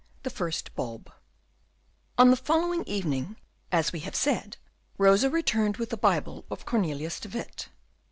[0.23, 1.13] The First Bulb
[2.17, 3.35] On the following evening,
[3.71, 4.57] as we have said,
[4.97, 7.69] Rosa returned with the Bible of Cornelius de Witt.